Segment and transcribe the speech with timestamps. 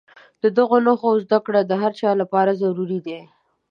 [0.43, 3.19] د دغو نښو زده کړه د هر چا لپاره ضروري ده.